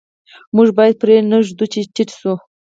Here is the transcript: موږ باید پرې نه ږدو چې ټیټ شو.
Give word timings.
موږ 0.55 0.67
باید 0.77 0.95
پرې 1.01 1.15
نه 1.31 1.37
ږدو 1.47 1.65
چې 1.73 1.79
ټیټ 1.95 2.09
شو. 2.19 2.33